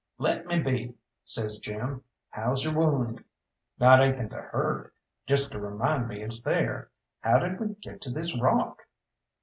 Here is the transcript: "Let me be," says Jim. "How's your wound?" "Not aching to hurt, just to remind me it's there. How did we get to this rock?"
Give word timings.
"Let 0.17 0.47
me 0.47 0.57
be," 0.57 0.95
says 1.23 1.59
Jim. 1.59 2.03
"How's 2.31 2.63
your 2.63 2.73
wound?" 2.73 3.23
"Not 3.77 4.01
aching 4.01 4.29
to 4.29 4.41
hurt, 4.41 4.95
just 5.27 5.51
to 5.51 5.59
remind 5.59 6.07
me 6.07 6.23
it's 6.23 6.41
there. 6.41 6.89
How 7.19 7.37
did 7.37 7.59
we 7.59 7.75
get 7.75 8.01
to 8.01 8.09
this 8.09 8.41
rock?" 8.41 8.81